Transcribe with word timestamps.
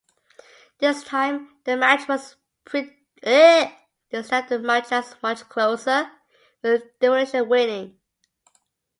This 0.79 1.03
time 1.03 1.57
the 1.63 1.77
match 1.77 2.07
was 2.09 2.35
much 5.21 5.47
closer, 5.49 6.11
with 6.63 6.99
Demolition 6.99 7.47
winning. 7.47 7.99